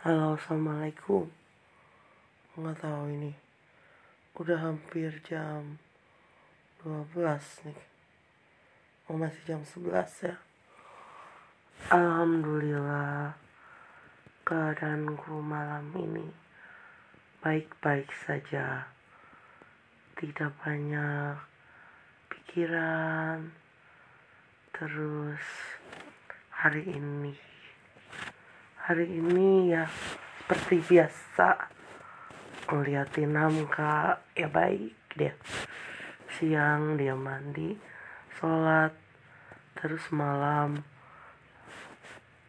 [0.00, 1.28] Halo, assalamualaikum.
[2.56, 3.36] Nggak tahu ini.
[4.32, 5.76] Udah hampir jam
[6.80, 7.80] 12 nih.
[9.12, 10.40] Oh masih jam 11 ya.
[11.92, 13.36] Alhamdulillah
[14.48, 16.32] keadaanku malam ini
[17.44, 18.88] baik-baik saja.
[20.16, 21.36] Tidak banyak
[22.32, 23.52] pikiran.
[24.72, 25.44] Terus
[26.56, 27.49] hari ini
[28.90, 31.70] hari ini ya seperti biasa
[32.66, 34.18] ngeliatin Hamka.
[34.34, 35.30] Ya baik dia.
[36.26, 37.78] Siang dia mandi
[38.34, 38.90] sholat
[39.78, 40.82] terus malam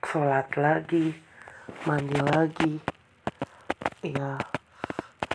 [0.00, 1.12] sholat lagi
[1.84, 2.80] mandi lagi.
[4.00, 4.40] Ya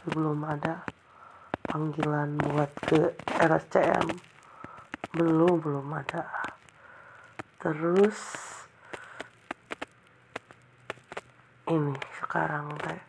[0.09, 0.89] belum ada
[1.69, 3.13] panggilan buat ke
[3.45, 4.09] RSCM
[5.13, 6.49] belum belum ada.
[7.61, 8.17] Terus
[11.75, 13.01] ini sekarang teh.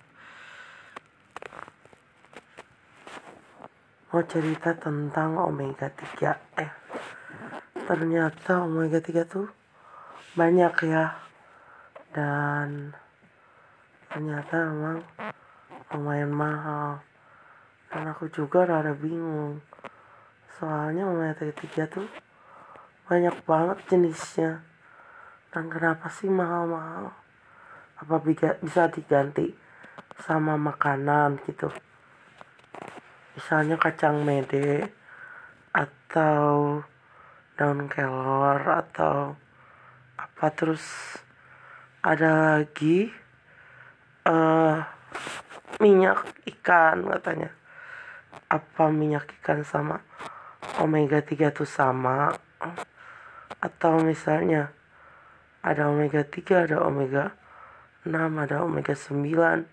[4.10, 6.72] Mau cerita tentang omega 3 eh.
[7.86, 9.46] Ternyata omega 3 tuh
[10.34, 11.14] banyak ya.
[12.10, 12.90] Dan
[14.10, 14.98] ternyata memang
[15.94, 17.02] lumayan mahal.
[17.92, 19.62] Dan aku juga rada bingung.
[20.58, 22.08] Soalnya omega 3 tuh
[23.06, 24.66] banyak banget jenisnya.
[25.54, 27.25] Dan kenapa sih mahal-mahal
[27.96, 28.20] apa
[28.60, 29.52] bisa diganti
[30.20, 31.72] sama makanan gitu?
[33.36, 34.88] Misalnya kacang mede
[35.72, 36.80] atau
[37.56, 39.36] daun kelor atau
[40.16, 40.84] apa terus
[42.04, 43.08] ada lagi
[44.28, 44.80] uh,
[45.80, 46.24] minyak
[46.56, 47.52] ikan katanya.
[48.46, 50.04] Apa minyak ikan sama
[50.80, 52.32] omega 3 tuh sama?
[53.60, 54.72] Atau misalnya
[55.64, 57.45] ada omega 3 ada omega
[58.06, 59.66] 6 ada omega 9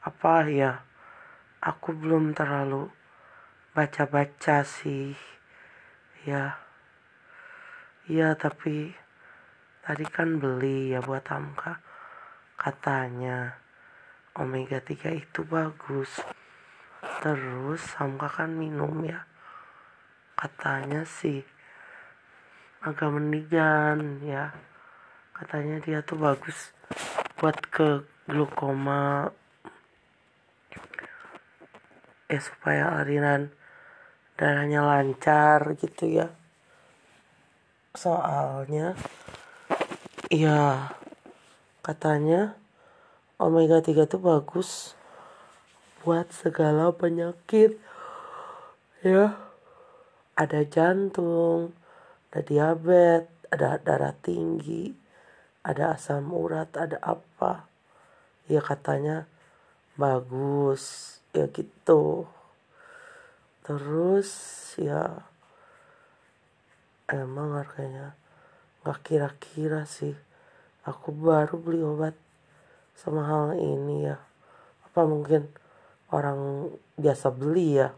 [0.00, 0.80] apa ya?
[1.60, 2.88] Aku belum terlalu
[3.76, 5.12] baca-baca sih.
[6.24, 6.56] Ya.
[8.08, 8.96] Ya tapi
[9.84, 11.84] tadi kan beli ya buat Amka
[12.56, 13.60] katanya
[14.40, 16.24] omega 3 itu bagus.
[17.20, 19.28] Terus Amka kan minum ya.
[20.32, 21.44] Katanya sih
[22.80, 24.56] agak mendingan ya.
[25.36, 26.75] Katanya dia tuh bagus
[27.36, 29.28] buat ke glukoma
[32.26, 33.52] eh supaya aliran
[34.40, 36.32] darahnya lancar gitu ya.
[37.92, 38.96] Soalnya
[40.32, 40.90] ya
[41.84, 42.56] katanya
[43.38, 44.96] omega 3 itu bagus
[46.02, 47.76] buat segala penyakit
[49.04, 49.36] ya.
[50.36, 51.72] Ada jantung
[52.32, 55.05] ada diabetes ada darah tinggi
[55.66, 57.66] ada asam urat ada apa?
[58.46, 59.26] Ya katanya
[59.98, 61.18] bagus.
[61.34, 62.30] Ya gitu.
[63.66, 64.30] Terus
[64.78, 65.26] ya
[67.10, 68.14] emang harganya
[68.86, 70.14] nggak kira-kira sih.
[70.86, 72.14] Aku baru beli obat
[72.94, 74.22] sama hal ini ya.
[74.86, 75.50] Apa mungkin
[76.14, 77.90] orang biasa beli ya?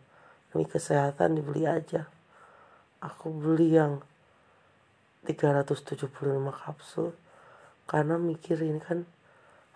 [0.48, 2.08] Demi kesehatan dibeli aja.
[3.04, 4.00] Aku beli yang
[5.28, 6.08] 375
[6.48, 7.12] kapsul
[7.88, 9.08] karena mikir ini kan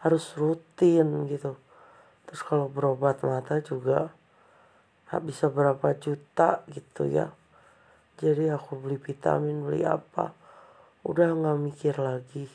[0.04, 1.56] harus rutin gitu.
[2.28, 4.12] Terus kalau berobat mata juga
[5.24, 7.32] bisa berapa juta gitu ya.
[8.20, 10.30] Jadi aku beli vitamin beli apa
[11.02, 12.46] udah nggak mikir lagi.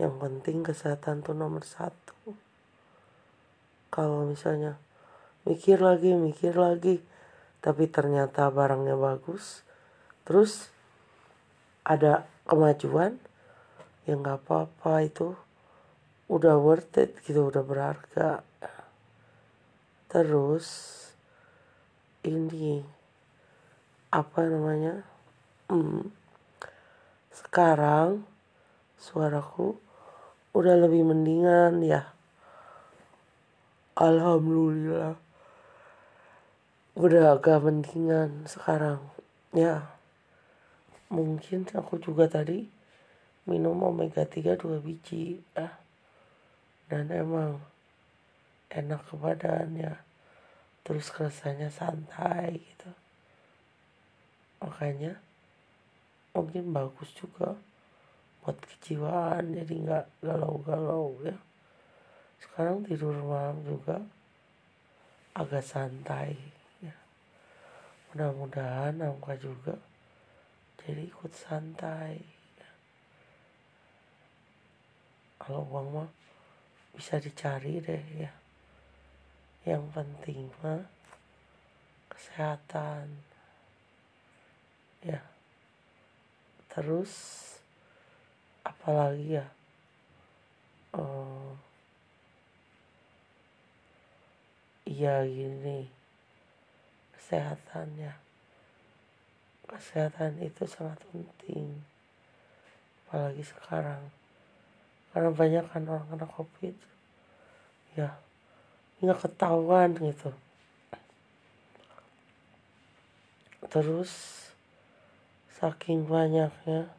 [0.00, 2.16] Yang penting kesehatan tuh nomor satu.
[3.90, 4.78] Kalau misalnya
[5.44, 7.00] mikir lagi mikir lagi
[7.64, 9.64] tapi ternyata barangnya bagus
[10.28, 10.68] terus
[11.84, 13.16] ada kemajuan
[14.10, 15.38] ya nggak apa-apa itu
[16.26, 18.42] udah worth it gitu udah berharga.
[20.10, 20.66] Terus
[22.26, 22.82] ini
[24.10, 25.06] apa namanya
[25.70, 26.10] hmm,
[27.30, 28.26] sekarang
[28.98, 29.78] suaraku
[30.58, 32.10] udah lebih mendingan ya.
[33.94, 35.14] Alhamdulillah
[36.98, 38.98] udah agak mendingan sekarang
[39.54, 39.86] ya.
[41.14, 42.79] Mungkin aku juga tadi
[43.50, 45.74] minum omega 3 dua biji ah.
[46.86, 47.58] Dan emang
[48.70, 49.98] enak ke badannya.
[50.86, 52.90] Terus rasanya santai gitu.
[54.62, 55.18] Makanya
[56.30, 57.58] mungkin bagus juga
[58.40, 61.36] buat kejiwaan jadi nggak galau-galau ya.
[62.40, 64.00] Sekarang tidur malam juga
[65.36, 66.38] agak santai
[66.80, 66.94] ya.
[68.10, 69.76] Mudah-mudahan angka juga
[70.80, 72.39] jadi ikut santai
[75.50, 76.10] kalau uang mah
[76.94, 78.30] bisa dicari deh ya.
[79.66, 80.86] Yang penting mah
[82.06, 83.10] kesehatan.
[85.02, 85.18] Ya.
[86.70, 87.10] Terus
[88.62, 89.50] apalagi ya?
[90.94, 91.58] Oh,
[94.86, 95.90] iya gini
[97.18, 98.14] kesehatan ya.
[99.66, 101.82] Kesehatan itu sangat penting.
[103.02, 104.19] Apalagi sekarang
[105.10, 106.76] karena banyak kan orang kena covid
[107.98, 108.14] ya
[109.00, 110.30] nggak ketahuan gitu.
[113.70, 114.12] Terus
[115.56, 116.90] saking banyaknya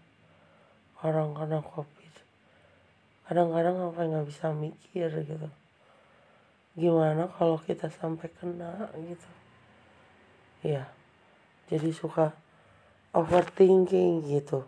[1.01, 2.13] orang kena covid
[3.31, 5.49] kadang-kadang apa nggak bisa mikir gitu.
[6.75, 9.29] Gimana kalau kita sampai kena gitu?
[10.67, 10.91] Ya
[11.71, 12.35] jadi suka
[13.15, 14.67] overthinking gitu.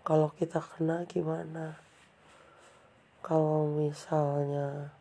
[0.00, 1.76] Kalau kita kena gimana
[3.20, 4.94] kalau misalnya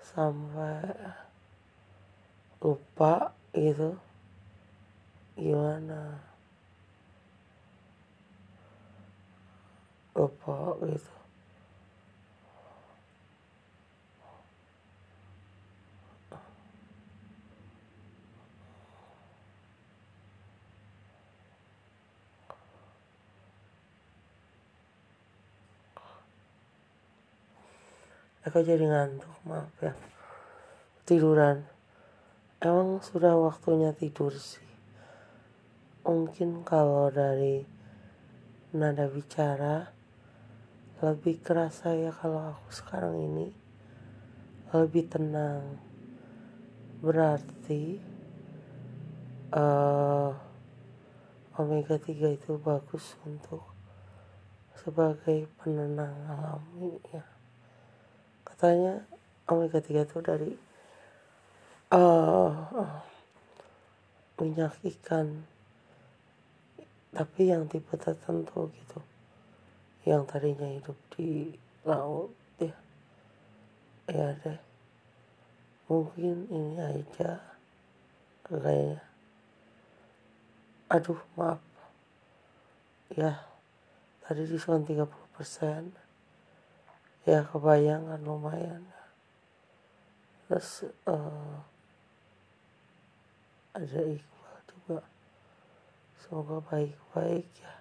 [0.00, 0.82] sampai
[2.62, 3.98] lupa gitu
[5.34, 6.22] gimana?
[10.14, 11.17] Lupa gitu
[28.48, 29.92] aku jadi ngantuk maaf ya.
[31.04, 31.68] Tiduran.
[32.64, 34.64] Emang sudah waktunya tidur sih.
[36.08, 37.68] Mungkin kalau dari
[38.72, 39.92] nada bicara
[41.04, 43.52] lebih kerasa ya kalau aku sekarang ini.
[44.72, 45.76] Lebih tenang.
[47.04, 48.00] Berarti
[49.52, 50.32] uh,
[51.60, 53.76] omega 3 itu bagus untuk
[54.72, 57.37] sebagai penenang alami ya
[58.58, 59.06] katanya
[59.46, 60.50] omega 3 itu dari
[61.94, 62.50] uh,
[64.42, 65.46] minyak ikan.
[67.14, 68.98] Tapi yang tipe tertentu gitu.
[70.02, 71.54] Yang tadinya hidup di
[71.86, 72.74] laut ya.
[74.10, 74.58] Ya deh.
[75.86, 77.38] Mungkin ini aja.
[78.42, 79.06] Kayaknya
[80.90, 81.62] aduh maaf.
[83.14, 83.38] Ya
[84.26, 85.06] tadi diskon 30
[85.38, 86.07] persen
[87.28, 88.80] ya kebayangan lumayan.
[90.48, 91.60] Terus uh,
[93.76, 95.00] ada iqbal juga.
[96.16, 97.77] Semoga baik-baik ya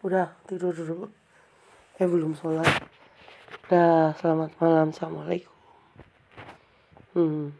[0.00, 1.08] udah tidur dulu.
[2.00, 2.68] Eh belum sholat.
[3.68, 4.88] Udah selamat malam.
[4.92, 5.56] Assalamualaikum.
[7.12, 7.59] Hmm